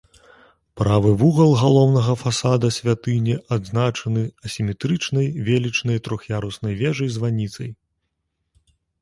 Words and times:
Правы 0.79 1.09
вугал 1.19 1.51
галоўнага 1.63 2.15
фасада 2.21 2.67
святыні 2.77 3.35
адзначаны 3.57 4.23
асіметрычнай 4.49 5.27
велічнай 5.51 6.03
трох'яруснай 6.09 6.73
вежай-званіцай. 6.83 7.71